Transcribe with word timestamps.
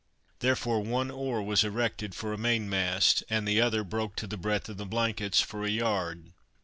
Therefore, 0.39 0.81
one 0.81 1.11
oar 1.11 1.43
was 1.43 1.63
erected 1.63 2.15
for 2.15 2.33
a 2.33 2.35
main 2.39 2.67
mast, 2.67 3.23
and 3.29 3.47
the 3.47 3.61
other 3.61 3.83
broke 3.83 4.15
to 4.15 4.25
the 4.25 4.35
breadth 4.35 4.67
of 4.67 4.77
the 4.77 4.85
blankets 4.87 5.41
for 5.41 5.63
a 5.63 5.69
yard. 5.69 6.31